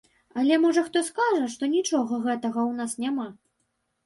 Але 0.43 0.55
можа 0.63 0.83
хто 0.87 1.03
скажа, 1.09 1.43
што 1.57 1.69
нічога 1.75 2.19
гэтакага 2.25 2.65
ў 2.71 2.73
нас 2.81 2.91
няма? 3.05 3.29